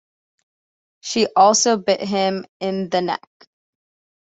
She 1.01 1.27
also 1.35 1.77
bit 1.77 2.01
him 2.01 2.47
in 2.59 2.89
the 2.89 3.01
neck. 3.03 3.29